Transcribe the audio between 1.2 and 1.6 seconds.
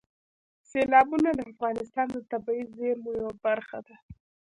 د